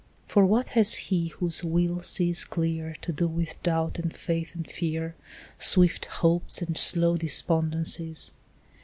[0.25, 4.67] For what has he whose will sees clear To do with doubt and faith and
[4.67, 5.13] fear,
[5.59, 8.33] Swift hopes and slow despondencies?